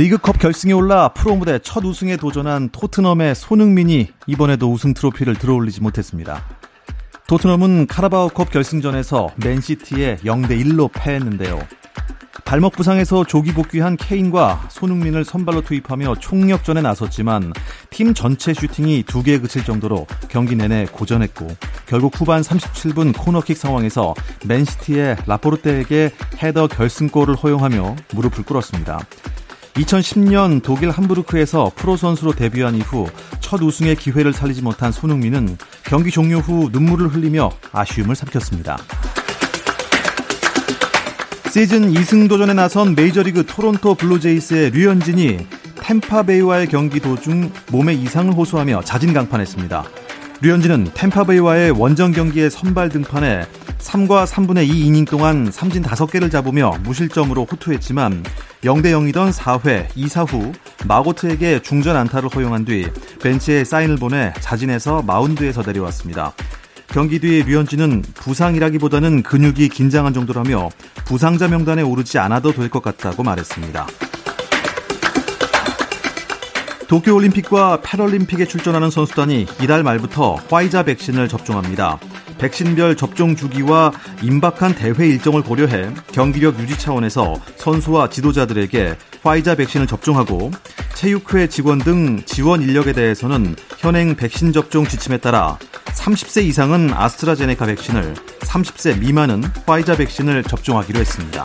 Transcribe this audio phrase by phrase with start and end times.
[0.00, 6.42] 리그컵 결승에 올라 프로 무대 첫 우승에 도전한 토트넘의 손흥민이 이번에도 우승 트로피를 들어올리지 못했습니다.
[7.28, 11.60] 토트넘은 카라바오컵 결승전에서 맨시티에 0대 1로 패했는데요.
[12.46, 17.52] 발목 부상에서 조기 복귀한 케인과 손흥민을 선발로 투입하며 총력전에 나섰지만
[17.90, 21.46] 팀 전체 슈팅이 두 개에 그칠 정도로 경기 내내 고전했고
[21.84, 24.14] 결국 후반 37분 코너킥 상황에서
[24.46, 26.10] 맨시티의 라포르테에게
[26.42, 28.98] 헤더 결승골을 허용하며 무릎을 꿇었습니다.
[29.74, 33.06] 2010년 독일 함부르크에서 프로 선수로 데뷔한 이후
[33.40, 38.78] 첫 우승의 기회를 살리지 못한 손흥민은 경기 종료 후 눈물을 흘리며 아쉬움을 삼켰습니다.
[41.50, 45.46] 시즌 2승 도전에 나선 메이저리그 토론토 블루제이스의 류현진이
[45.80, 49.84] 템파베이와의 경기 도중 몸에 이상을 호소하며 자진 강판했습니다.
[50.42, 53.42] 류현진은 템파베이와의 원정 경기의 선발 등판에
[53.78, 58.22] 3과 3분의 2 이닝 동안 삼진 5개를 잡으며 무실점으로 호투했지만
[58.62, 60.52] 0대 0이던 4회 2사 후
[60.86, 62.86] 마고트에게 중전 안타를 허용한 뒤
[63.22, 66.32] 벤치에 사인을 보내 자진해서 마운드에서 내려왔습니다.
[66.88, 70.70] 경기 뒤 류현진은 부상이라기보다는 근육이 긴장한 정도라며
[71.04, 73.86] 부상자 명단에 오르지 않아도 될 것 같다고 말했습니다.
[76.90, 82.00] 도쿄올림픽과 패럴림픽에 출전하는 선수단이 이달 말부터 화이자 백신을 접종합니다.
[82.38, 90.50] 백신별 접종 주기와 임박한 대회 일정을 고려해 경기력 유지 차원에서 선수와 지도자들에게 화이자 백신을 접종하고
[90.94, 98.14] 체육회 직원 등 지원 인력에 대해서는 현행 백신 접종 지침에 따라 30세 이상은 아스트라제네카 백신을,
[98.40, 101.44] 30세 미만은 화이자 백신을 접종하기로 했습니다.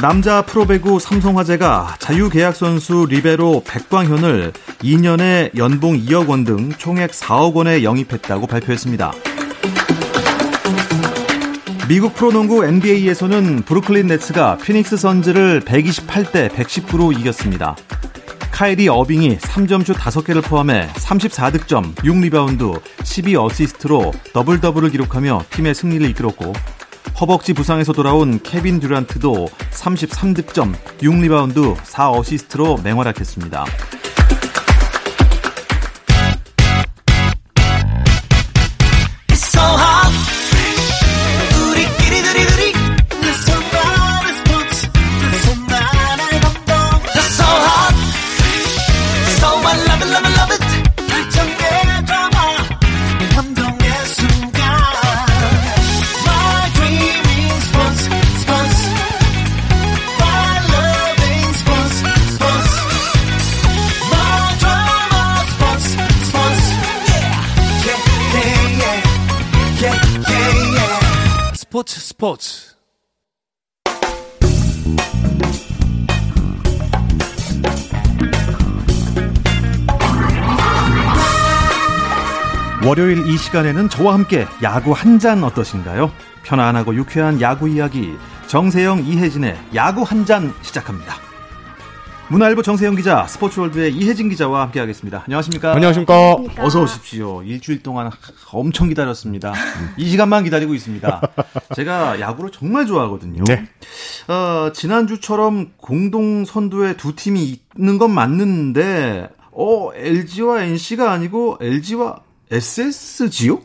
[0.00, 7.82] 남자 프로배구 삼성화재가 자유계약 선수 리베로 백광현을 2년에 연봉 2억 원 등 총액 4억 원에
[7.82, 9.12] 영입했다고 발표했습니다.
[11.86, 17.76] 미국 프로농구 NBA에서는 브루클린 네츠가 피닉스 선즈를 128대 119로 이겼습니다.
[18.52, 26.52] 카이리 어빙이 3점슛 5개를 포함해 34득점, 6리바운드, 12어시스트로 더블 더블을 기록하며 팀의 승리를 이끌었고
[27.20, 33.64] 허벅지 부상에서 돌아온 케빈 듀란트도 33득점, 6리바운드, 4어시스트로 맹활약했습니다.
[71.80, 72.74] 스포츠 스포츠
[82.84, 86.10] 월요일 이 시간에는 저와 함께 야구 한 잔 어떠신가요?
[86.44, 88.14] 편안하고 유쾌한 야구 이야기
[88.46, 91.29] 정세영 이혜진의 야구 한 잔 시작합니다.
[92.30, 95.24] 문화일보 정세영 기자, 스포츠월드의 이혜진 기자와 함께하겠습니다.
[95.24, 95.74] 안녕하십니까?
[95.74, 96.36] 안녕하십니까?
[96.58, 97.42] 어서 오십시오.
[97.42, 98.08] 일주일 동안
[98.52, 99.52] 엄청 기다렸습니다.
[99.96, 101.22] 이 시간만 기다리고 있습니다.
[101.74, 103.42] 제가 야구를 정말 좋아하거든요.
[103.48, 103.66] 네.
[104.28, 112.20] 어, 지난주처럼 공동 선두에 두 팀이 있는 건 맞는데, 어, LG와 NC가 아니고 LG와
[112.52, 113.60] SSG요?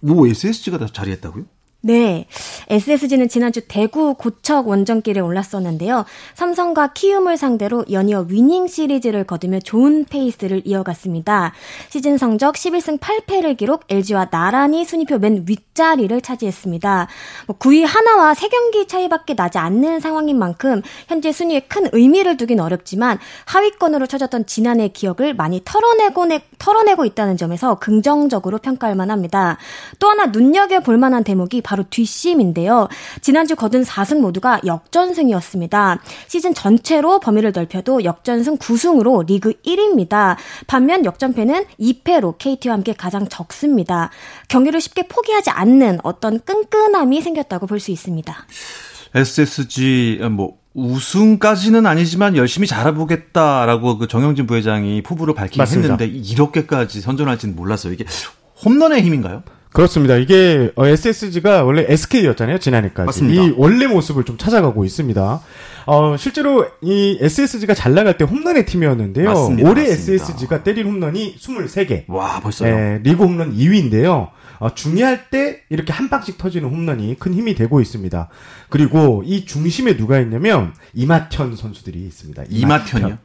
[0.00, 1.44] 뭐 SSG가 다 자리했다고요?
[1.86, 2.26] 네.
[2.68, 6.04] SSG는 지난주 대구 고척 원정길에 올랐었는데요.
[6.34, 11.52] 삼성과 키움을 상대로 연이어 위닝 시리즈를 거두며 좋은 페이스를 이어갔습니다.
[11.88, 17.06] 시즌 성적 11승 8패를 기록 LG와 나란히 순위표 맨 윗자리를 차지했습니다.
[17.46, 23.20] 9위 뭐 하나와 3경기 차이밖에 나지 않는 상황인 만큼 현재 순위에 큰 의미를 두긴 어렵지만
[23.44, 26.26] 하위권으로 쳐졌던 지난해 기억을 많이 털어내고,
[26.58, 29.58] 털어내고 있다는 점에서 긍정적으로 평가할 만합니다.
[30.00, 32.88] 또 하나 눈여겨볼 만한 대목이 바로 뒷심인데 있는데요.
[33.20, 36.00] 지난주 거둔 4승 모두가 역전승이었습니다.
[36.26, 40.36] 시즌 전체로 범위를 넓혀도 역전승 9승으로 리그 1위입니다.
[40.66, 44.10] 반면 역전패는 2패로 KT와 함께 가장 적습니다.
[44.48, 48.34] 경기를 쉽게 포기하지 않는 어떤 끈끈함이 생겼다고 볼 수 있습니다.
[49.14, 55.94] SSG 뭐 우승까지는 아니지만 열심히 잘해보겠다라고 그 정영진 부회장이 포부를 밝히긴 맞습니다.
[55.94, 57.92] 했는데 이렇게까지 선전할지는 몰랐어요.
[57.92, 58.04] 이게
[58.64, 59.42] 홈런의 힘인가요?
[59.76, 60.16] 그렇습니다.
[60.16, 63.04] 이게 SSG가 원래 SK였잖아요 지난해까지.
[63.04, 63.42] 맞습니다.
[63.42, 65.40] 이 원래 모습을 좀 찾아가고 있습니다.
[65.84, 69.28] 어, 실제로 이 SSG가 잘 나갈 때 홈런의 팀이었는데요.
[69.28, 69.70] 맞습니다.
[69.70, 70.24] 올해 맞습니다.
[70.24, 72.04] SSG가 때린 홈런이 23개.
[72.08, 72.74] 와 벌써요.
[72.74, 74.30] 네, 리그 홈런 2위인데요.
[74.58, 78.28] 어, 중요할 때 이렇게 한 방씩 터지는 홈런이 큰 힘이 되고 있습니다.
[78.70, 82.44] 그리고 이 중심에 누가 있냐면 이마현 선수들이 있습니다.
[82.48, 83.18] 이마현이요?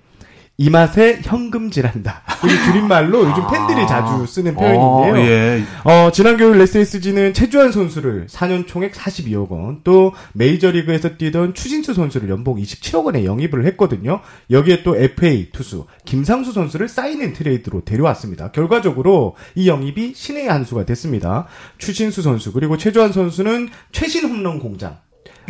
[0.57, 2.21] 이 맛에 현금질한다.
[2.45, 5.13] 이게 줄임말로 요즘 팬들이 자주 쓰는 표현인데요.
[5.13, 5.63] 어, 예.
[5.83, 12.29] 어, 지난 겨울 SSG는 최주환 선수를 4년 총액 42억 원, 또 메이저리그에서 뛰던 추진수 선수를
[12.29, 14.19] 연봉 27억 원에 영입을 했거든요.
[14.51, 18.51] 여기에 또 FA 투수 김상수 선수를 사인앤 트레이드로 데려왔습니다.
[18.51, 21.47] 결과적으로 이 영입이 신의 한 수가 됐습니다.
[21.79, 24.97] 추진수 선수 그리고 최주환 선수는 최신 홈런 공장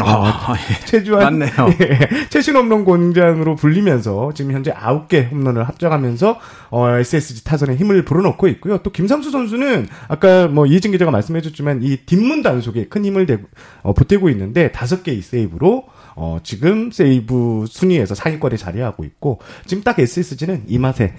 [0.03, 0.85] 아, 예.
[0.85, 1.51] 최주환 맞네요.
[1.81, 6.39] 예, 최신 홈런 공장으로 불리면서 지금 현재 9개 홈런을 합작하면서
[6.71, 8.79] 어, SSG 타선에 힘을 불어넣고 있고요.
[8.79, 13.39] 또 김상수 선수는 아까 뭐 이혜진 기자가 말씀해줬지만 이 뒷문 단속에 큰 힘을 대,
[13.83, 15.85] 어, 보태고 있는데 5개의 세이브로
[16.15, 21.13] 어, 지금 세이브 순위에서 상위권에 자리하고 있고 지금 딱 SSG는 이 맛에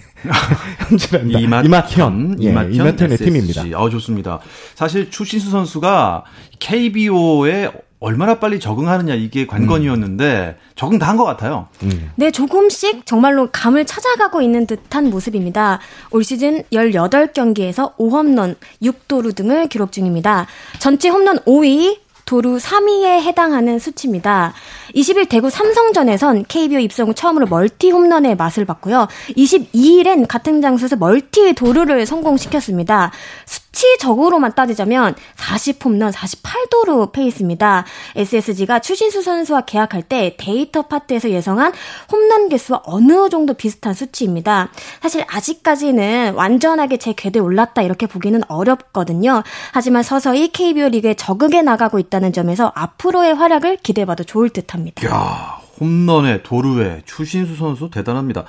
[0.88, 1.38] 현재란다.
[1.38, 3.62] 이맛, 이맛현, 예, 이맛현, 이맛현의 팀입니다.
[3.74, 4.40] 아 좋습니다.
[4.74, 6.24] 사실 추신수 선수가
[6.58, 7.70] KBO에
[8.02, 10.72] 얼마나 빨리 적응하느냐 이게 관건이었는데 음.
[10.74, 11.68] 적응 다 한 것 같아요.
[11.84, 12.10] 음.
[12.16, 15.78] 네, 조금씩 정말로 감을 찾아가고 있는 듯한 모습입니다.
[16.10, 20.46] 올 시즌 18경기에서 5홈런, 6도루 등을 기록 중입니다.
[20.80, 24.54] 전체 홈런 5위, 도루 3위에 해당하는 수치입니다.
[24.94, 29.08] 20일 대구 삼성전에선 KBO 입성 후 처음으로 멀티 홈런의 맛을 봤고요.
[29.36, 33.10] 22일엔 같은 장소에서 멀티 도루를 성공시켰습니다.
[33.44, 37.84] 수치적으로만 따지자면 40홈런 48도루 페이스입니다.
[38.14, 41.72] SSG가 추신수 선수와 계약할 때 데이터 파트에서 예상한
[42.10, 44.70] 홈런 개수와 어느 정도 비슷한 수치입니다.
[45.00, 49.42] 사실 아직까지는 완전하게 제 궤도에 올랐다 이렇게 보기는 어렵거든요.
[49.72, 55.08] 하지만 서서히 KBO 리그에 적응해 나가고 있다는 점에서 앞으로의 활약을 기대해봐도 좋을 듯합니다.
[55.08, 58.44] 야 홈런에 도루에 추신수 선수 대단합니다.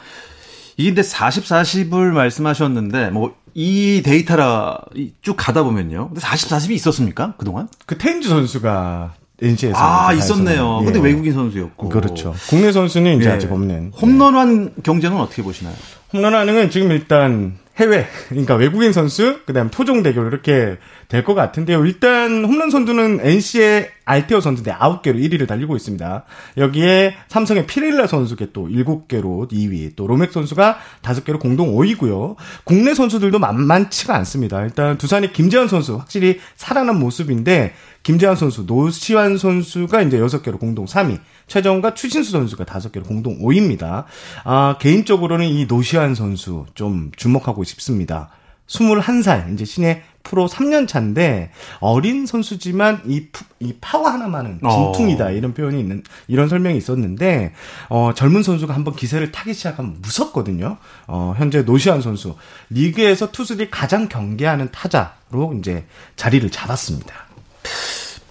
[0.78, 4.80] 이게 근데 40, 40을 말씀하셨는데 뭐 이대로
[5.22, 6.08] 쭉 가다 보면요.
[6.10, 7.36] 근데 40, 40이 있었습니까?
[7.38, 7.68] 그동안?
[7.86, 10.80] 그 테임즈 선수가 NC에서 아 있었네요.
[10.82, 10.86] 예.
[10.86, 12.34] 근데 외국인 선수였고 그렇죠.
[12.50, 13.34] 국내 선수는 이제 예.
[13.34, 15.76] 아직 없는 홈런왕 경쟁은 어떻게 보시나요?
[16.14, 20.78] 홈런왕은 지금 일단 해외, 그러니까 외국인 선수, 그 다음 토종 대결 이렇게
[21.08, 21.84] 될 것 같은데요.
[21.86, 26.24] 일단 홈런 선수는 NC의 알테오 선수인데 9개로 1위를 달리고 있습니다.
[26.58, 32.36] 여기에 삼성의 피렐라 선수께 또 7개로 2위, 또 로맥 선수가 5개로 공동 5위고요.
[32.64, 34.62] 국내 선수들도 만만치가 않습니다.
[34.64, 37.74] 일단 두산의 김재현 선수 확실히 살아난 모습인데
[38.04, 44.04] 김재환 선수, 노시환 선수가 이제 6개로 공동 3위, 최정과 추신수 선수가 5개로 공동 5위입니다.
[44.44, 48.30] 아, 개인적으로는 이 노시환 선수 좀 주목하고 싶습니다.
[48.68, 53.28] 21살, 이제 신의 프로 3년 차인데 어린 선수지만 이,
[53.60, 55.32] 이 파워 하나만은 진퉁이다 어.
[55.32, 57.54] 이런 표현이 있는 이런 설명이 있었는데
[57.90, 60.78] 어 젊은 선수가 한번 기세를 타기 시작하면 무섭거든요.
[61.08, 62.36] 어 현재 노시환 선수
[62.70, 65.86] 리그에서 투수들이 가장 경계하는 타자로 이제
[66.16, 67.14] 자리를 잡았습니다.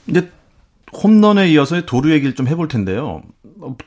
[0.06, 0.30] 이제
[0.92, 3.22] 홈런에 이어서 도루 얘기를 좀 해볼 텐데요.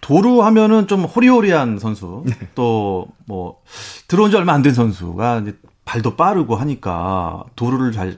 [0.01, 2.33] 도루 하면은 좀 호리호리한 선수, 네.
[2.55, 3.61] 또뭐
[4.07, 8.17] 들어온 지 얼마 안 된 선수가 이제 발도 빠르고 하니까 도루를 잘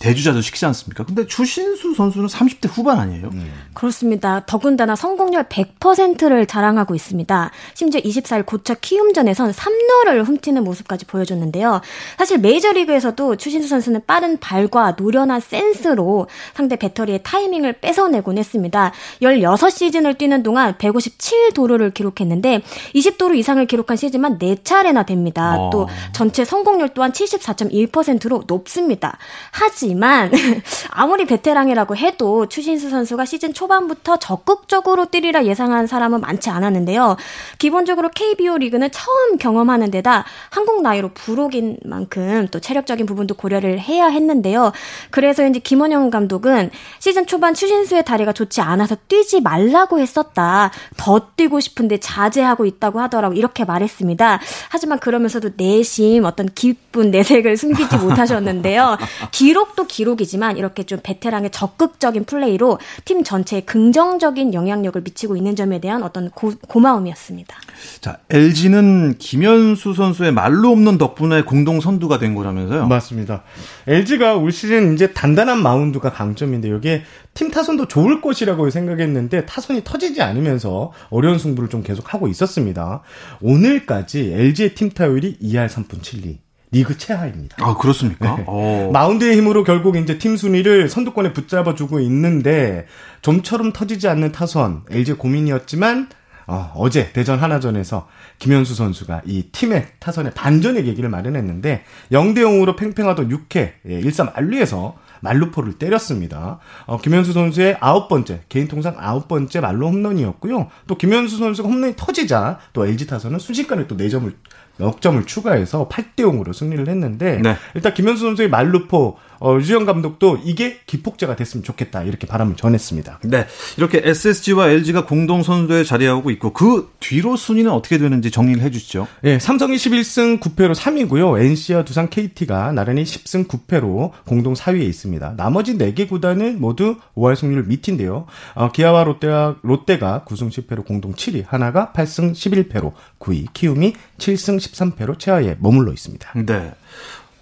[0.00, 1.04] 대주자도 쉽지 않습니까?
[1.04, 3.30] 근데 추신수 선수는 30대 후반 아니에요?
[3.32, 3.52] 음.
[3.74, 4.44] 그렇습니다.
[4.46, 7.50] 더군다나 성공률 100%를 자랑하고 있습니다.
[7.74, 11.80] 심지어 24일 고척 키움전에선 3루를 훔치는 모습까지 보여줬는데요.
[12.16, 18.92] 사실 메이저리그에서도 추신수 선수는 빠른 발과 노련한 센스로 상대 배터리의 타이밍을 뺏어내곤 했습니다.
[19.20, 22.62] 16시즌을 뛰는 동안 157도루를 기록했는데
[22.94, 25.56] 20도루 이상을 기록한 시즌만 4차례나 됩니다.
[25.58, 25.70] 어.
[25.70, 29.18] 또 전체 성공률 또한 74.1%로 높습니다.
[29.50, 30.30] 하지 하지만
[30.90, 37.16] 아무리 베테랑이라고 해도 추신수 선수가 시즌 초반부터 적극적으로 뛰리라 예상한 사람은 많지 않았는데요.
[37.58, 44.08] 기본적으로 KBO 리그는 처음 경험하는 데다 한국 나이로 부록인 만큼 또 체력적인 부분도 고려를 해야
[44.08, 44.72] 했는데요.
[45.10, 50.70] 그래서 이제 김원영 감독은 시즌 초반 추신수의 다리가 좋지 않아서 뛰지 말라고 했었다.
[50.98, 54.40] 더 뛰고 싶은데 자제하고 있다고 하더라고 이렇게 말했습니다.
[54.68, 58.98] 하지만 그러면서도 내심 어떤 기쁜 내색을 숨기지 못하셨는데요.
[59.32, 65.80] 기록 기록도 기록이지만 이렇게 좀 베테랑의 적극적인 플레이로 팀 전체에 긍정적인 영향력을 미치고 있는 점에
[65.80, 67.56] 대한 어떤 고, 고마움이었습니다.
[68.00, 72.88] 자, LG는 김현수 선수의 말로 없는 덕분에 공동 선두가 된 거라면서요?
[72.88, 73.44] 맞습니다.
[73.86, 77.04] LG가 올 시즌 이제 단단한 마운드가 강점인데 여기에
[77.34, 83.02] 팀 타선도 좋을 것이라고 생각했는데 타선이 터지지 않으면서 어려운 승부를 좀 계속 하고 있었습니다.
[83.40, 86.47] 오늘까지 LG의 팀 타율이 2할 3푼 7리.
[86.70, 87.56] 리그 최하입니다.
[87.60, 88.36] 아, 그렇습니까?
[88.36, 88.90] 네.
[88.92, 92.86] 마운드의 힘으로 결국 이제 팀 순위를 선두권에 붙잡아주고 있는데,
[93.22, 96.08] 좀처럼 터지지 않는 타선, LG 고민이었지만,
[96.50, 98.08] 어, 제 대전 하나전에서
[98.38, 105.74] 김현수 선수가 이 팀의 타선의 반전의 계기를 마련했는데 0대 0으로 팽팽하던 6회 1-3 알리에서 말루포를
[105.74, 106.58] 때렸습니다.
[106.86, 110.68] 어, 김현수 선수의 아홉 번째 개인 통상 아홉 번째 말로 홈런이었고요.
[110.86, 114.32] 또 김현수 선수가 홈런이 터지자 또 LG 타선은 순식간에 또 4점을
[114.80, 117.56] 역점을 추가해서 8대 0으로 승리를 했는데 네.
[117.74, 123.20] 일단 김현수 선수의 말루포 어, 유지영 감독도 이게 기폭제가 됐으면 좋겠다 이렇게 바람을 전했습니다.
[123.24, 129.06] 네, 이렇게 SSG와 LG가 공동 선두에 자리하고 있고 그 뒤로 순위는 어떻게 되는지 정리를 해주시죠.
[129.22, 131.40] 네, 삼성이 11승 9패로 3위고요.
[131.40, 135.34] NC와 두산 KT가 나란히 10승 9패로 공동 4위에 있습니다.
[135.36, 138.26] 나머지 4개 구단은 모두 5할 승률 밑인데요.
[138.54, 145.18] 어, 기아와 롯데가, 롯데가 9승 10패로 공동 7위, 하나가 8승 11패로 9위, 키움이 7승 13패로
[145.18, 146.32] 최하에 머물러 있습니다.
[146.46, 146.72] 네.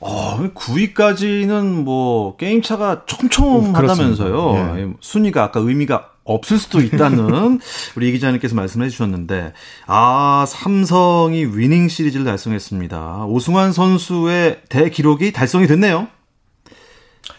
[0.00, 4.79] 어, 9위까지는 뭐 게임 차가 촘촘하다면서요.
[4.79, 4.93] 예.
[5.00, 7.61] 순위가 아까 의미가 없을 수도 있다는
[7.97, 9.53] 우리 이 기자님께서 말씀해 주셨는데
[9.87, 13.26] 아 삼성이 위닝 시리즈를 달성했습니다.
[13.26, 16.09] 오승환 선수의 대기록이 달성이 됐네요.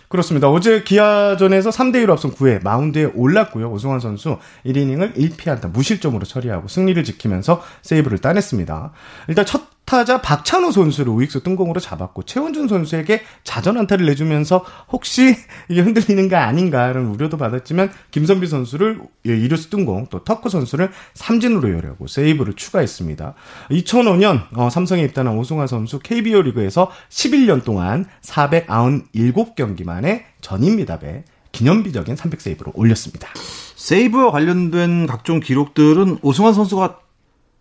[0.08, 0.50] 그렇습니다.
[0.50, 3.70] 어제 기아전에서 3대 1로 앞선 9회 마운드에 올랐고요.
[3.70, 8.94] 오승환 선수 1이닝을 1피안타 무실점으로 처리하고 승리를 지키면서 세이브를 따냈습니다.
[9.28, 15.34] 일단 첫 타자 박찬호 선수를 우익수 뜬공으로 잡았고 최원준 선수에게 자전 안타를 내주면서 혹시
[15.70, 22.06] 이게 흔들리는 거 아닌가라는 우려도 받았지만 김선비 선수를 이루수 뜬공 또 터크 선수를 삼진으로 열려고
[22.08, 23.34] 세이브를 추가했습니다.
[23.72, 32.16] 2005년 어, 삼성에 입단한 오승환 선수 KBO 리그에서 11년 동안 497경기 만에 전임 미답에 기념비적인
[32.16, 33.30] 300세이브로 올렸습니다.
[33.78, 37.07] 세이브와 관련된 각종 기록들은 오승환 선수가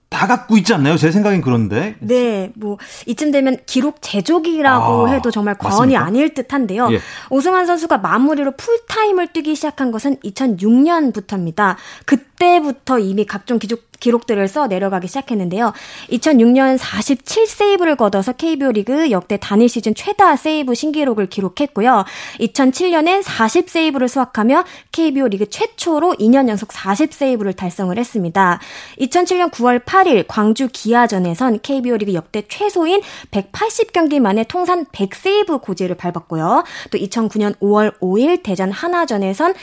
[0.09, 0.97] 다 갖고 있지 않나요?
[0.97, 1.97] 제 생각엔 그런데.
[1.99, 6.05] 네, 뭐 이쯤 되면 기록 제조기라고 아, 해도 정말 과언이 맞습니까?
[6.05, 6.89] 아닐 듯한데요.
[6.93, 7.01] 예.
[7.31, 11.77] 오승환 선수가 마무리로 풀타임을 뛰기 시작한 것은 2006년부터입니다.
[12.05, 15.73] 그때부터 이미 각종 기록 기록들을 써 내려가기 시작했는데요.
[16.11, 22.05] 2006년 47세이브를 거둬서 KBO 리그 역대 단일 시즌 최다 세이브 신기록을 기록했고요.
[22.41, 28.61] 2007년엔 40세이브를 수확하며 KBO 리그 최초로 2년 연속 40세이브를 달성을 했습니다.
[29.01, 33.01] 2007년 9월 8일 광주 기아전에선 KBO 리그 역대 최소인
[33.31, 36.65] 180경기 만에 통산 100세이브 고지를 밟았고요.
[36.91, 39.55] 또 2009년 5월 5일 대전 하나전에선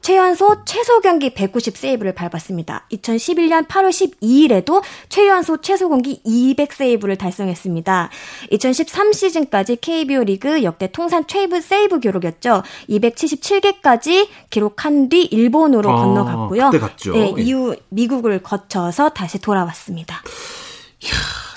[0.00, 2.86] 최연소 최소 경기 190 세이브를 밟았습니다.
[2.92, 8.10] 2011년 8월 12일에도 최연소 최소 경기 200 세이브를 달성했습니다.
[8.52, 12.62] 2013 시즌까지 KBO 리그 역대 통산 최브 세이브 기록이었죠.
[12.88, 16.70] 277개까지 기록한 뒤 일본으로 아, 건너갔고요.
[17.12, 20.22] 네, 이후 미국을 거쳐서 다시 돌아왔습니다.
[21.02, 21.10] 이야,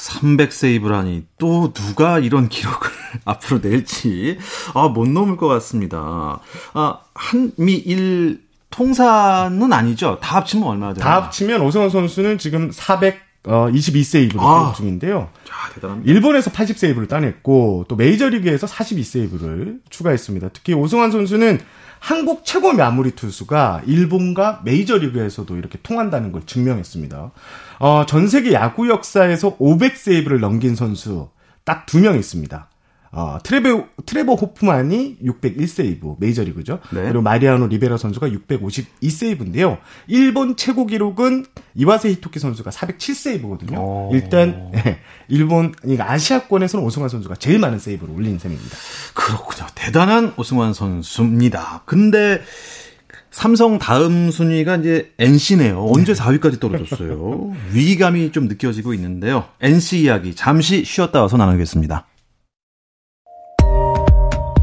[0.09, 2.89] 300세이브라니 또 누가 이런 기록을
[3.25, 4.37] 앞으로 낼지
[4.73, 6.39] 아, 못 넘을 것 같습니다.
[6.73, 10.19] 아, 한미일 통산은 아니죠.
[10.21, 11.09] 다 합치면 얼마나 되나요?
[11.09, 15.29] 다 합치면 오승환 선수는 지금 400 어, 22세이브를 아, 기록 중인데요.
[15.45, 16.11] 자, 대단합니다.
[16.11, 20.49] 일본에서 80세이브를 따냈고 또 메이저리그에서 42세이브를 추가했습니다.
[20.53, 21.59] 특히 오승환 선수는
[21.99, 27.31] 한국 최고 마무리 투수가 일본과 메이저리그에서도 이렇게 통한다는 걸 증명했습니다.
[27.79, 31.29] 어, 전 세계 야구 역사에서 500세이브를 넘긴 선수
[31.65, 32.68] 딱 두 명 있습니다.
[33.11, 33.69] 어, 트레베,
[34.05, 36.79] 트레버 호프만이 601세이브, 메이저리그죠.
[36.91, 37.03] 네.
[37.03, 39.79] 그리고 마리아노 리베라 선수가 652세이브인데요.
[40.07, 43.77] 일본 최고 기록은 이와세 히토키 선수가 407세이브거든요.
[43.77, 44.11] 오.
[44.13, 48.75] 일단, 네, 일본, 그러니까 아시아권에서는 오승환 선수가 제일 많은 세이브를 올린 셈입니다.
[49.15, 49.67] 그렇군요.
[49.73, 51.83] 대단한 오승환 선수입니다.
[51.85, 52.41] 근데,
[53.31, 55.85] 삼성 다음 순위가 이제 NC네요.
[55.93, 57.53] 언제 4위까지 떨어졌어요.
[57.73, 59.45] 위기감이 좀 느껴지고 있는데요.
[59.61, 62.05] NC 이야기 잠시 쉬었다 와서 나누겠습니다.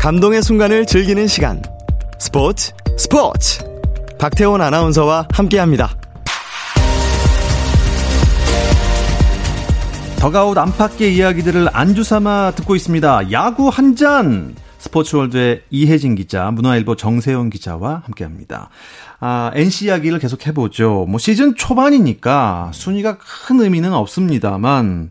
[0.07, 1.61] 감동의 순간을 즐기는 시간.
[2.21, 3.59] 스포츠, 스포츠.
[4.21, 5.97] 박태원 아나운서와 함께 합니다.
[10.21, 13.33] 더가웃 안팎의 이야기들을 안주 삼아 듣고 있습니다.
[13.33, 14.55] 야구 한 잔.
[14.79, 18.71] 스포츠월드의 이혜진 기자, 문화일보 정세영 기자와 함께 합니다.
[19.19, 21.07] 아, NC 이야기를 계속 해보죠.
[21.09, 25.11] 뭐 시즌 초반이니까 순위가 큰 의미는 없습니다만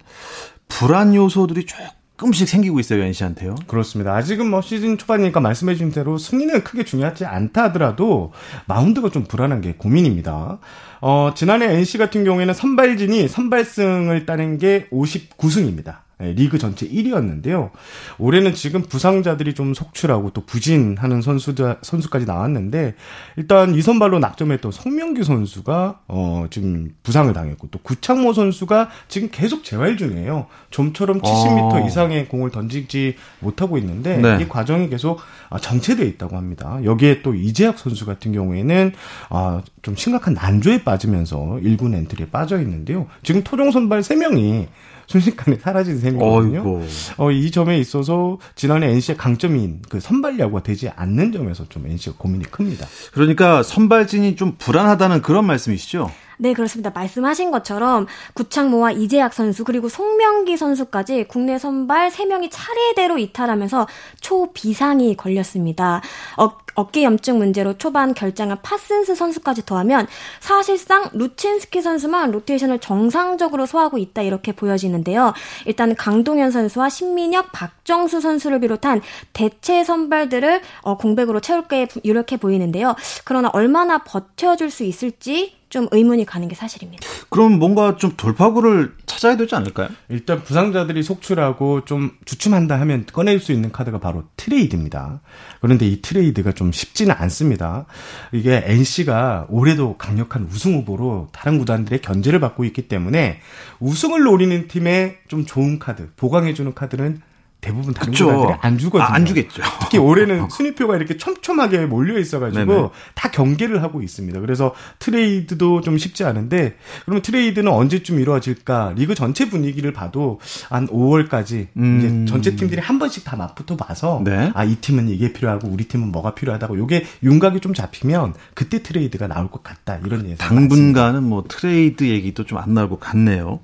[0.69, 1.85] 불안 요소들이 조금
[2.17, 3.55] 조금씩 생기고 있어요, NC한테요.
[3.67, 4.15] 그렇습니다.
[4.15, 8.31] 아직은 뭐 시즌 초반이니까 말씀해 주신 대로 승리는 크게 중요하지 않다 하더라도
[8.67, 10.60] 마운드가 좀 불안한 게 고민입니다.
[11.01, 16.04] 어, 지난해 NC 같은 경우에는 선발진이 선발승을 따낸 게 59승입니다.
[16.22, 17.72] 예, 리그 전체 1위였는데요.
[18.17, 22.95] 올해는 지금 부상자들이 좀 속출하고 또 부진하는 선수자, 선수까지 나왔는데,
[23.36, 29.65] 일단 이 선발로 낙점했던 송명규 선수가, 어, 지금 부상을 당했고, 또 구창모 선수가 지금 계속
[29.65, 30.48] 재활 중이에요.
[30.69, 31.86] 좀처럼 70m 어.
[31.86, 34.38] 이상의 공을 던지지 못하고 있는데, 네.
[34.41, 35.19] 이 과정이 계속
[35.50, 36.79] 아, 정체되어 있다고 합니다.
[36.84, 38.93] 여기에 또 이재학 선수 같은 경우에는,
[39.29, 43.07] 아, 좀 심각한 난조에 빠지면서 1군 엔트리에 빠져 있는데요.
[43.22, 44.67] 지금 토종 선발 3명이
[45.07, 46.81] 순식간에 사라진 셈이거든요.
[47.17, 52.15] 어, 이 점에 있어서 지난해 NC의 강점인 그 선발 야구가 되지 않는 점에서 좀 NC가
[52.17, 52.85] 고민이 큽니다.
[53.13, 56.09] 그러니까 선발진이 좀 불안하다는 그런 말씀이시죠?
[56.38, 56.89] 네, 그렇습니다.
[56.89, 63.88] 말씀하신 것처럼 구창모와 이재학 선수 그리고 송명기 선수까지 국내 선발 3명이 차례대로 이탈하면서
[64.19, 66.01] 초비상이 걸렸습니다.
[66.38, 70.08] 어, 어깨 염증 문제로 초반 결장한 파슨스 선수까지 더하면
[70.39, 75.34] 사실상 루친스키 선수만 로테이션을 정상적으로 소화하고 있다 이렇게 보여지는데요.
[75.65, 79.01] 일단 강동연 선수와 신민혁, 박정수 선수를 비롯한
[79.34, 82.96] 대체 선발들을 어, 공백으로 채울 게 유력해 보이는데요.
[83.24, 87.05] 그러나 얼마나 버텨줄 수 있을지 좀 의문이 가는 게 사실입니다.
[87.29, 89.89] 그럼 뭔가 좀 돌파구를 찾아야 되지 않을까요?
[90.10, 95.22] 일단 부상자들이 속출하고 좀 주춤한다 하면 꺼낼 수 있는 카드가 바로 트레이드입니다.
[95.62, 97.86] 그런데 이 트레이드가 좀 쉽지는 않습니다.
[98.31, 103.39] 이게 NC가 올해도 강력한 우승 후보로 다른 구단들의 견제를 받고 있기 때문에
[103.79, 107.22] 우승을 노리는 팀에 좀 좋은 카드, 보강해주는 카드는
[107.65, 109.03] 대부분 다른 구단들이 안 주거든요.
[109.07, 109.62] 아, 안 주겠죠.
[109.81, 112.89] 특히 올해는 순위표가 이렇게 촘촘하게 몰려 있어가지고 네네.
[113.13, 114.39] 다 경계를 하고 있습니다.
[114.41, 118.93] 그래서 트레이드도 좀 쉽지 않은데 그러면 트레이드는 언제쯤 이루어질까?
[118.95, 122.00] 리그 전체 분위기를 봐도 한 5월까지 음.
[122.25, 124.51] 이제 전체 팀들이 한 번씩 다 맞붙어 봐서 네.
[124.55, 129.50] 아이 팀은 이게 필요하고 우리 팀은 뭐가 필요하다고 요게 윤곽이 좀 잡히면 그때 트레이드가 나올
[129.50, 130.38] 것 같다 이런 예상.
[130.50, 133.60] 당분간은 뭐 트레이드 얘기도 좀 안 나올 것 같네요.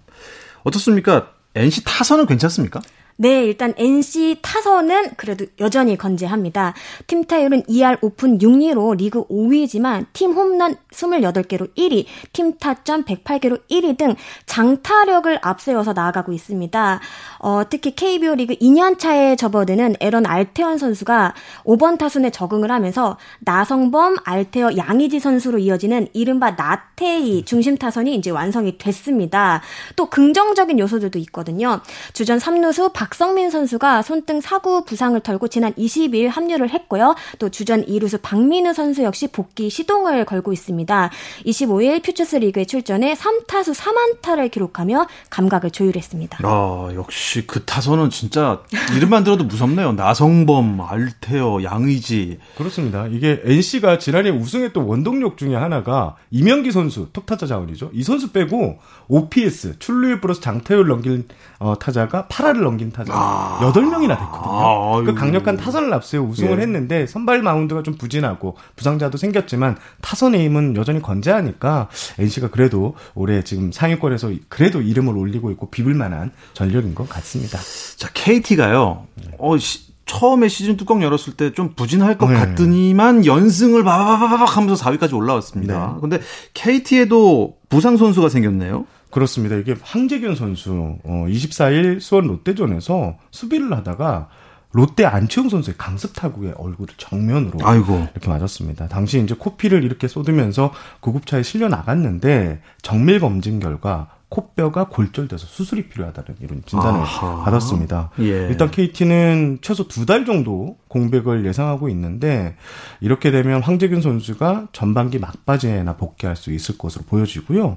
[0.64, 1.30] 어떻습니까?
[1.56, 2.82] NC 타선은 괜찮습니까?
[3.18, 6.74] 네, 일단 NC 타선은 그래도 여전히 건재합니다.
[7.08, 13.98] 팀 타율은 2할 5푼 6리로 리그 5위지만 팀 홈런 28개로 1위, 팀 타점 108개로 1위
[13.98, 17.00] 등 장타력을 앞세워서 나아가고 있습니다.
[17.40, 24.18] 어, 특히 KBO 리그 2년 차에 접어드는 에런 알테원 선수가 5번 타순에 적응을 하면서 나성범,
[24.24, 29.62] 알테어, 양의지 선수로 이어지는 이른바 나테이 중심 타선이 이제 완성이 됐습니다.
[29.96, 31.82] 또 긍정적인 요소들도 있거든요.
[32.14, 37.14] 주전 3루수 박 박성민 선수가 손등 사구 부상을 털고 지난 22일 합류를 했고요.
[37.38, 41.12] 또 주전 2루수 박민우 선수 역시 복귀 시동을 걸고 있습니다.
[41.46, 46.40] 25일 퓨처스 리그에 출전해 3타수 3안타를 기록하며 감각을 조율했습니다.
[46.42, 48.62] 아, 역시 그 타선은 진짜
[48.96, 49.92] 이름만 들어도 무섭네요.
[49.92, 52.40] 나성범, 알테어, 양의지.
[52.58, 53.08] 그렇습니다.
[53.08, 57.92] 이게 NC가 지난해 우승했던 원동력 중에 하나가 이명기 선수, 톱타자 자원이죠.
[57.94, 61.28] 이 선수 빼고 OPS, 출루율 플러스 장타율 넘긴
[61.60, 64.42] 어, 타자가 8할을 넘긴 타자 아~ 8명이나 됐거든요.
[64.44, 66.62] 아~ 그 강력한 타선을 앞세워 우승을 예.
[66.62, 73.72] 했는데 선발 마운드가 좀 부진하고 부상자도 생겼지만 타선의 힘은 여전히 건재하니까 NC가 그래도 올해 지금
[73.72, 77.58] 상위권에서 그래도 이름을 올리고 있고 비빌 만한 전력인 것 같습니다.
[77.98, 79.06] 자, KT가요.
[79.38, 82.36] 어, 시, 처음에 시즌 뚜껑 열었을 때 좀 부진할 것 네.
[82.36, 85.94] 같더니만 연승을 바바바박 하면서 4위까지 올라왔습니다.
[85.96, 86.02] 네.
[86.02, 86.20] 근데
[86.54, 88.86] KT에도 부상 선수가 생겼네요.
[89.12, 89.56] 그렇습니다.
[89.56, 94.30] 이게 황재균 선수 어 24일 수원 롯데전에서 수비를 하다가
[94.74, 98.08] 롯데 안치홍 선수의 강습 타구에 얼굴을 정면으로 아이고.
[98.14, 98.88] 이렇게 맞았습니다.
[98.88, 100.72] 당시 이제 코피를 이렇게 쏟으면서
[101.02, 107.44] 구급차에 실려 나갔는데 정밀 검진 결과 코뼈가 골절돼서 수술이 필요하다는 이런 진단을 아하.
[107.44, 108.12] 받았습니다.
[108.20, 108.48] 예.
[108.48, 112.56] 일단 KT는 최소 두 달 정도 공백을 예상하고 있는데
[113.02, 117.76] 이렇게 되면 황재균 선수가 전반기 막바지에나 복귀할 수 있을 것으로 보여지고요.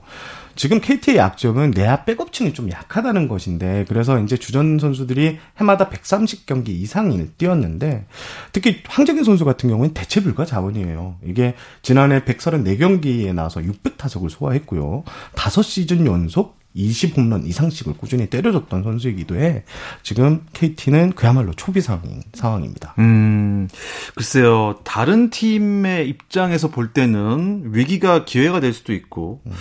[0.57, 7.33] 지금 KT의 약점은 내야 백업층이 좀 약하다는 것인데 그래서 이제 주전 선수들이 해마다 130경기 이상을
[7.37, 8.07] 뛰었는데
[8.53, 11.17] 특히 황재균 선수 같은 경우는 대체 불가 자원이에요.
[11.25, 15.05] 이게 지난해 134경기에 나와서 600타석을 소화했고요.
[15.35, 19.65] 5시즌 연속 20홈런 이상씩을 꾸준히 때려줬던 선수이기도 해
[20.03, 22.95] 지금 KT는 그야말로 초비상인 상황입니다.
[22.99, 23.69] 음,
[24.15, 24.81] 글쎄요.
[24.85, 29.53] 다른 팀의 입장에서 볼 때는 위기가 기회가 될 수도 있고 음.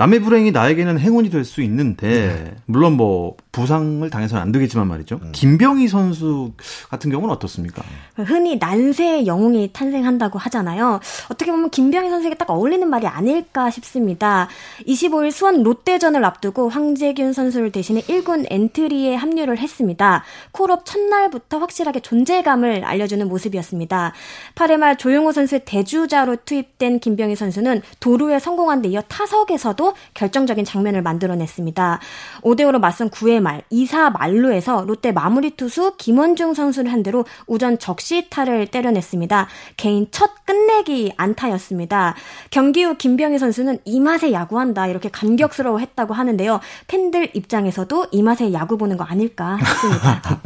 [0.00, 2.56] 남의 불행이 나에게는 행운이 될 수 있는데 네.
[2.66, 5.18] 물론 뭐 부상을 당해서는 안 되겠지만 말이죠.
[5.22, 5.32] 음.
[5.32, 6.52] 김병희 선수
[6.88, 7.82] 같은 경우는 어떻습니까?
[8.14, 11.00] 흔히 난세의 영웅이 탄생한다고 하잖아요.
[11.30, 14.48] 어떻게 보면 김병희 선수에게 딱 어울리는 말이 아닐까 싶습니다.
[14.86, 20.22] 25일 수원 롯데전을 앞두고 황재균 선수를 대신해 1군 엔트리에 합류를 했습니다.
[20.52, 24.12] 콜업 첫날부터 확실하게 존재감을 알려주는 모습이었습니다.
[24.54, 31.02] 8회 말 조용호 선수의 대주자로 투입된 김병희 선수는 도루에 성공한 데 이어 타석에서도 결정적인 장면을
[31.02, 32.00] 만들어냈습니다.
[32.42, 38.68] 5대5로 맞선 9회 말 2사 만루에서 롯데 마무리 투수 김원중 선수를 한 대로 우전 적시타를
[38.68, 39.48] 때려냈습니다.
[39.76, 42.14] 개인 첫 끝내기 안타였습니다.
[42.50, 46.60] 경기 후 김병희 선수는 이 맛에 야구한다 이렇게 감격스러워했다고 하는데요.
[46.86, 50.40] 팬들 입장에서도 이 맛에 야구 보는 거 아닐까 싶습니다.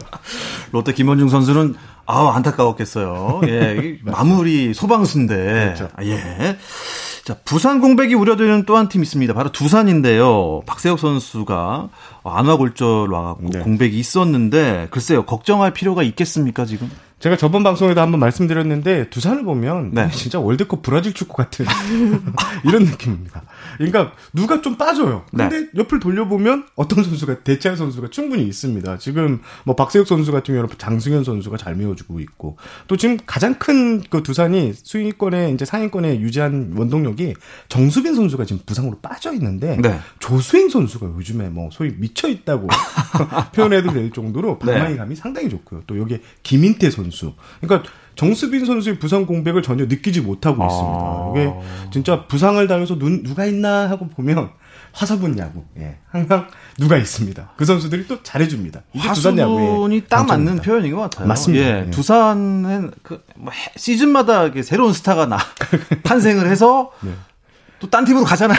[0.72, 1.74] 롯데 김원중 선수는
[2.06, 3.42] 아우 안타까웠겠어요.
[3.46, 5.74] 예, 마무리 소방수인데.
[5.76, 5.88] 그렇죠.
[6.02, 6.58] 예.
[7.30, 9.34] 자, 부산 공백이 우려되는 또 한 팀 있습니다.
[9.34, 10.62] 바로 두산인데요.
[10.66, 11.88] 박세혁 선수가
[12.24, 13.60] 안와골절 와갖고 네.
[13.60, 16.90] 공백이 있었는데 글쎄요 걱정할 필요가 있겠습니까 지금?
[17.20, 20.10] 제가 저번 방송에도 한번 말씀드렸는데 두산을 보면 네.
[20.10, 21.66] 진짜 월드컵 브라질 축구 같은
[22.64, 23.42] 이런 느낌입니다.
[23.76, 25.24] 그러니까 누가 좀 빠져요.
[25.30, 25.66] 근데 네.
[25.76, 28.98] 옆을 돌려보면 어떤 선수가 대체할 선수가 충분히 있습니다.
[28.98, 32.56] 지금 뭐 박세욱 선수 같은 경우는 장승현 선수가 잘 메워주고 있고
[32.86, 37.34] 또 지금 가장 큰 그 두산이 수위권에 이제 상위권에 유지한 원동력이
[37.68, 39.98] 정수빈 선수가 지금 부상으로 빠져 있는데 네.
[40.18, 42.68] 조수행 선수가 요즘에 뭐 소위 미쳐 있다고
[43.54, 44.72] 표현해도 될 정도로 네.
[44.72, 45.82] 방망이 감이 상당히 좋고요.
[45.86, 47.34] 또 여기 에 김인태 선수.
[47.60, 50.98] 그러니까 정수빈 선수의 부상 공백을 전혀 느끼지 못하고 있습니다.
[51.00, 51.32] 아.
[51.34, 54.50] 이게 진짜 부상을 당해서 눈 누가 있나 하고 보면
[54.92, 55.64] 화사분 야구.
[55.78, 55.98] 예.
[56.10, 57.52] 항상 누가 있습니다.
[57.56, 58.82] 그 선수들이 또 잘해줍니다.
[59.38, 61.28] 야구의 딱 맞는 표현인 것 같아요.
[61.28, 61.64] 맞습니다.
[61.64, 61.86] 예.
[61.86, 61.90] 예.
[61.90, 65.38] 두산은 그뭐 시즌마다 새로운 스타가 나
[66.02, 67.12] 탄생을 해서 네.
[67.80, 68.58] 또딴 팀으로 가잖아요.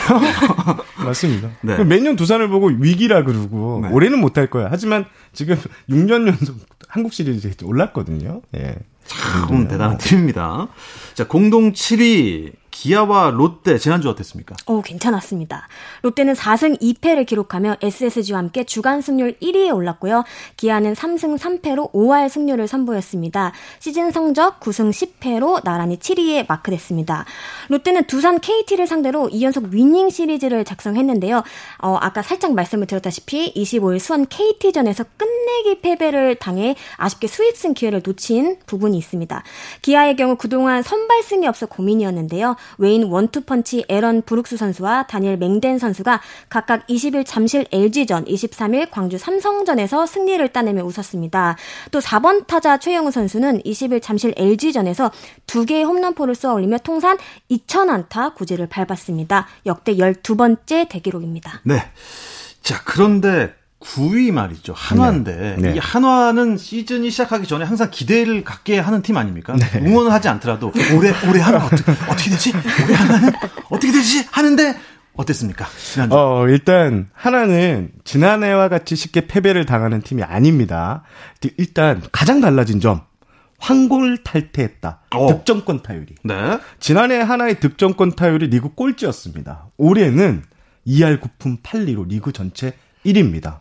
[1.05, 1.49] 맞습니다.
[1.61, 1.83] 네.
[1.83, 3.89] 매년 두산을 보고 위기라 그러고 네.
[3.89, 4.67] 올해는 못할 거야.
[4.71, 5.57] 하지만 지금
[5.89, 8.41] 6년 연속 한국 시리즈에 올랐거든요.
[8.55, 8.75] 예.
[9.19, 10.67] 참 대단한 팀입니다.
[11.13, 14.55] 자, 공동 7위 기아와 롯데 지난주 어땠습니까?
[14.65, 15.67] 오, 괜찮았습니다.
[16.01, 20.23] 롯데는 4승 2패를 기록하며 SSG와 함께 주간 승률 1위에 올랐고요.
[20.57, 23.51] 기아는 3승 3패로 5할 승률을 선보였습니다.
[23.79, 27.25] 시즌 성적 9승 10패로 나란히 7위에 마크됐습니다.
[27.69, 31.43] 롯데는 두산 KT를 상대로 2연속 위닝 시리즈를 작성했는데요.
[31.79, 38.57] 어, 아까 살짝 말씀을 드렸다시피 25일 수원 KT전에서 끝내기 패배를 당해 아쉽게 수입승 기회를 놓친
[38.65, 39.43] 부분이 있습니다.
[39.81, 42.55] 기아의 경우 그동안 선발승이 없어 고민이었는데요.
[42.77, 50.05] 웨인 원투펀치 에런 브룩스 선수와 다니엘 맹덴 선수가 각각 20일 잠실 LG전, 23일 광주 삼성전에서
[50.05, 51.57] 승리를 따내며 웃었습니다.
[51.91, 55.11] 또 4번 타자 최영우 선수는 20일 잠실 LG전에서
[55.47, 57.17] 2개의 홈런포를 쏘아 올리며 통산
[57.49, 59.47] 2,000안타 구제를 밟았습니다.
[59.65, 61.61] 역대 12번째 대기록입니다.
[61.63, 61.91] 네.
[62.61, 64.73] 자, 그런데 9위 말이죠.
[64.75, 65.69] 한화인데 네.
[65.69, 65.75] 네.
[65.75, 69.55] 이 한화는 시즌이 시작하기 전에 항상 기대를 갖게 하는 팀 아닙니까?
[69.55, 69.79] 네.
[69.79, 72.53] 응원을 하지 않더라도 올해 올해 한화 어떻게, 어떻게 되지?
[72.83, 73.33] 올해 한화는
[73.69, 74.25] 어떻게 되지?
[74.31, 74.77] 하는데
[75.13, 75.65] 어땠습니까?
[75.91, 76.15] 지난주.
[76.15, 81.03] 어, 일단 하나는 지난해와 같이 쉽게 패배를 당하는 팀이 아닙니다.
[81.57, 83.01] 일단 가장 달라진 점
[83.59, 85.01] 황골 탈퇴했다.
[85.15, 85.27] 어.
[85.27, 86.15] 득점권 타율이.
[86.23, 86.59] 네.
[86.79, 89.67] 지난해 하나의 득점권 타율이 리그 꼴찌였습니다.
[89.77, 90.43] 올해는
[90.87, 92.73] 2할 9푼 8리로 리그 전체
[93.05, 93.59] 1위입니다.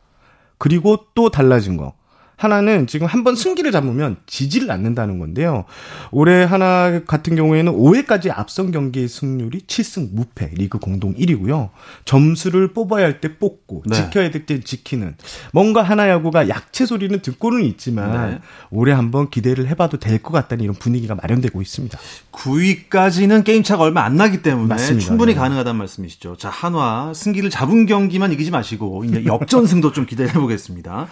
[0.61, 1.95] 그리고 또 달라진 거.
[2.41, 5.67] 하나는 지금 한번 승기를 잡으면 지지를 않는다는 건데요.
[6.11, 11.69] 올해 하나 같은 경우에는 5회까지 앞선 경기 승률이 7승 무패, 리그 공동 1위고요.
[12.07, 13.95] 점수를 뽑아야 할 때 뽑고 네.
[13.95, 15.17] 지켜야 될 때 지키는
[15.53, 18.39] 뭔가 하나 야구가 약체 소리는 듣고는 있지만 네.
[18.71, 21.99] 올해 한번 기대를 해봐도 될 것 같다는 이런 분위기가 마련되고 있습니다.
[22.33, 25.05] 9위까지는 게임 차가 얼마 안 나기 때문에 맞습니다.
[25.07, 25.39] 충분히 네.
[25.39, 26.37] 가능하다는 말씀이시죠.
[26.37, 31.07] 자 한화 승기를 잡은 경기만 이기지 마시고 이제 역전승도 좀 기대해 보겠습니다.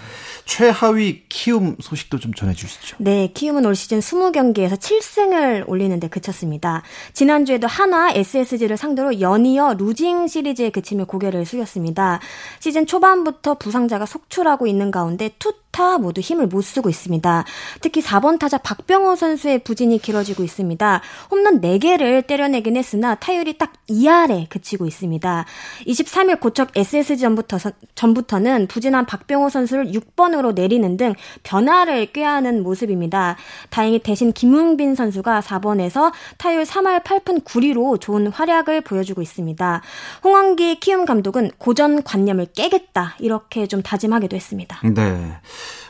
[0.48, 2.96] 최하위 키움 소식도 좀 전해주시죠.
[3.00, 6.82] 네, 키움은 올 시즌 20경기에서 7승을 올리는데 그쳤습니다.
[7.12, 12.20] 지난주에도 한화 SSG를 상대로 연이어 루징 시리즈에 그치며 고개를 숙였습니다.
[12.60, 17.44] 시즌 초반부터 부상자가 속출하고 있는 가운데 투타 모두 힘을 못 쓰고 있습니다.
[17.80, 21.00] 특히 4번 타자 박병호 선수의 부진이 길어지고 있습니다.
[21.30, 25.44] 홈런 4개를 때려내긴 했으나 타율이 딱 2할에 그치고 있습니다.
[25.86, 27.58] 23일 고척 SSG 전부터,
[27.94, 33.36] 전부터는 부진한 박병호 선수를 6번으로 내리는 등 변화를 꾀하는 모습입니다.
[33.70, 39.82] 다행히 대신 김웅빈 선수가 4번에서 타율 3할 8푼 9리로 좋은 활약을 보여주고 있습니다.
[40.24, 44.80] 홍원기 키움 감독은 고전 관념을 깨겠다 이렇게 좀 다짐하기도 했습니다.
[44.82, 45.36] 네.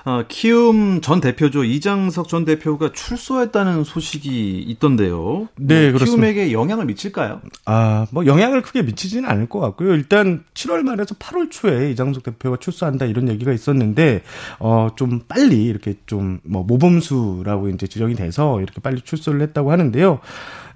[0.09, 1.65] 어, 키움 전 대표죠.
[1.65, 5.49] 이장석 전 대표가 출소했다는 소식이 있던데요.
[5.57, 6.33] 네, 뭐 그렇습니다.
[6.33, 7.43] 키움에게 영향을 미칠까요?
[7.67, 9.93] 아, 뭐 영향을 크게 미치지는 않을 것 같고요.
[9.93, 14.23] 일단 7월 말에서 8월 초에 이장석 대표가 출소한다 이런 얘기가 있었는데
[14.61, 20.21] 어 좀 빨리 이렇게 좀 뭐 모범수라고 이제 지정이 돼서 이렇게 빨리 출소를 했다고 하는데요.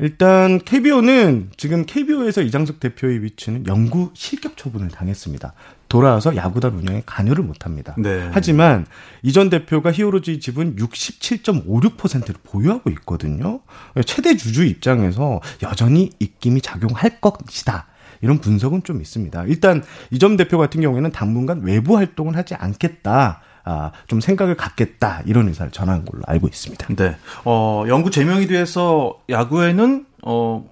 [0.01, 5.55] 일단 KBO는 지금 KBO에서 이장석 대표의 위치는 영구 실격 처분을 당했습니다.
[5.93, 7.95] 돌아와서 야구단 운영에 관여를 못 합니다.
[7.99, 8.31] 네.
[8.33, 8.87] 하지만
[9.23, 13.61] 이전 대표가 히어로즈의 지분 67.56%를 보유하고 있거든요.
[14.07, 17.89] 최대 주주 입장에서 여전히 입김이 작용할 것이다.
[18.23, 19.45] 이런 분석은 좀 있습니다.
[19.49, 23.43] 일단 이전 대표 같은 경우에는 당분간 외부 활동을 하지 않겠다.
[23.65, 25.21] 아, 좀 생각을 갖겠다.
[25.27, 26.87] 이런 의사를 전한 걸로 알고 있습니다.
[26.97, 27.17] 네.
[27.45, 30.72] 어, 영구 제명이 돼서 야구에는 어,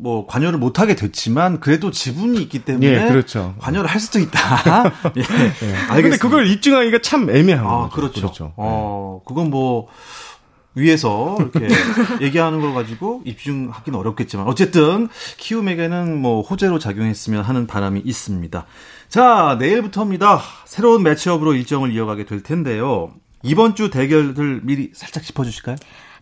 [0.00, 3.56] 뭐 관여를 못 하게 됐지만 그래도 지분이 있기 때문에 예, 그렇죠.
[3.58, 4.92] 관여를 할 수도 있다.
[5.18, 5.22] 예.
[5.88, 7.90] 아, 근데 그걸 입증하기가 참 애매한 아, 거죠.
[7.90, 8.20] 그렇죠.
[8.20, 8.52] 그렇죠.
[8.56, 9.88] 어, 그건 뭐
[10.74, 11.68] 위에서 이렇게
[12.24, 18.66] 얘기하는 걸 가지고 입증하기는 어렵겠지만 어쨌든 키움에게는 뭐 호재로 작용했으면 하는 바람이 있습니다.
[19.08, 20.40] 자, 내일부터입니다.
[20.64, 23.10] 새로운 매치업으로 일정을 이어가게 될 텐데요.
[23.42, 25.76] 이번 주 대결들 미리 살짝 짚어 주실까요?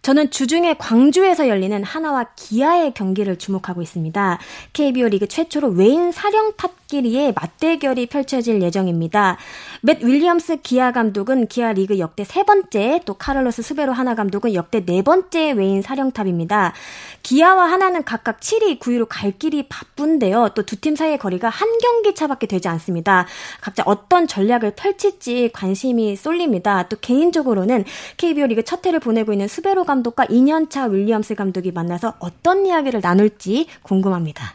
[0.07, 4.39] 저는 주중에 광주에서 열리는 한화와 기아의 경기를 주목하고 있습니다.
[4.73, 9.37] KBO 리그 최초로 외인 사령탑끼리의 맞대결이 펼쳐질 예정입니다.
[9.83, 14.85] 맷 윌리엄스 기아 감독은 기아 리그 역대 세 번째, 또 카를로스 수베로 한화 감독은 역대
[14.85, 16.73] 네 번째 외인 사령탑입니다.
[17.23, 20.51] 기아와 한화는 각각 7위, 9위로 갈 길이 바쁜데요.
[20.55, 23.27] 또 두 팀 사이의 거리가 한 경기 차밖에 되지 않습니다.
[23.61, 26.89] 각자 어떤 전략을 펼칠지 관심이 쏠립니다.
[26.89, 27.85] 또 개인적으로는
[28.17, 33.67] KBO 리그 첫 해를 보내고 있는 수베로 감독과 2년차 윌리엄스 감독이 만나서 어떤 이야기를 나눌지
[33.83, 34.53] 궁금합니다.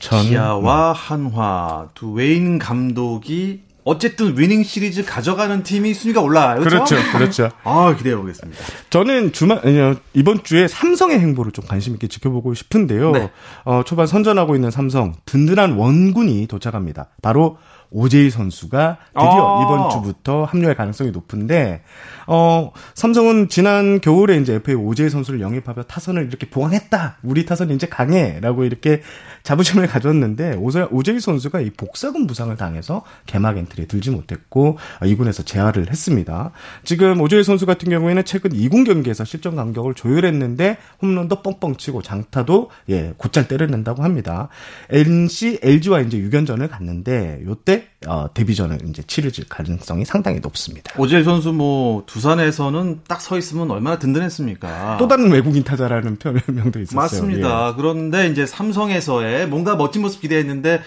[0.00, 1.59] 저는 기아와 한화
[1.94, 6.60] 두 외인 감독이 어쨌든 위닝 시리즈 가져가는 팀이 순위가 올라가요.
[6.60, 6.94] 그렇죠?
[6.96, 7.18] 그렇죠.
[7.18, 7.50] 그렇죠.
[7.64, 8.62] 아, 기대해 보겠습니다.
[8.90, 13.12] 저는 주말 아니요, 이번 주에 삼성의 행보를 좀 관심 있게 지켜보고 싶은데요.
[13.12, 13.30] 네.
[13.64, 17.08] 어, 초반 선전하고 있는 삼성 든든한 원군이 도착합니다.
[17.22, 17.56] 바로
[17.90, 19.62] 오재일 선수가 드디어 아.
[19.62, 21.82] 이번 주부터 합류할 가능성이 높은데
[22.26, 27.18] 어, 삼성은 지난 겨울에 이제 FA 오재일 선수를 영입하며 타선을 이렇게 보강했다.
[27.24, 29.02] 우리 타선이 이제 강해라고 이렇게
[29.42, 35.44] 자부심을 가졌는데 오재, 오재일 선수가 이 복사근 부상을 당해서 개막 엔트리에 들지 못했고 어, 2군에서
[35.44, 36.52] 재활을 했습니다.
[36.84, 42.70] 지금 오재일 선수 같은 경우에는 최근 2군 경기에서 실점 간격을 조율했는데 홈런도 뻥뻥 치고 장타도
[42.90, 44.48] 예 곧잘 때려낸다고 합니다.
[44.90, 50.92] NC LG와 이제 6연전을 갔는데 요때 어, 데뷔전을 이제 치를 가능성이 상당히 높습니다.
[50.98, 54.96] 오재일 선수 뭐 두산에서는 딱 서 있으면 얼마나 든든했습니까?
[54.98, 57.00] 또 다른 외국인 타자라는 별명도 있었어요.
[57.00, 57.68] 맞습니다.
[57.70, 57.74] 예.
[57.76, 60.80] 그런데 이제 삼성에서의 뭔가 멋진 모습 기대했는데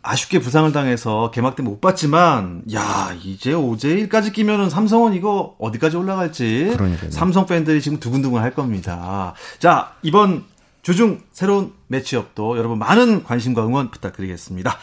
[0.00, 6.70] 아쉽게 부상을 당해서 개막 때 못 봤지만 야 이제 오재일까지 끼면은 삼성은 이거 어디까지 올라갈지
[6.74, 7.10] 그러니까요.
[7.10, 9.34] 삼성 팬들이 지금 두근두근 할 겁니다.
[9.58, 10.44] 자 이번
[10.82, 14.78] 주중 새로운 매치업도 여러분 많은 관심과 응원 부탁드리겠습니다.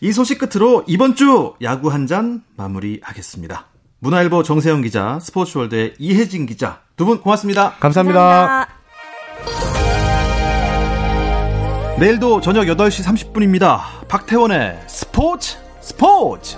[0.00, 3.66] 이 소식 끝으로 이번 주 야구 한 잔 마무리하겠습니다.
[3.98, 7.72] 문화일보 정세영 기자, 스포츠월드의 이혜진 기자 두 분 고맙습니다.
[7.80, 8.68] 감사합니다.
[11.98, 14.06] 내일도 저녁 8시 30분입니다.
[14.08, 16.56] 박태원의 스포츠 스포츠!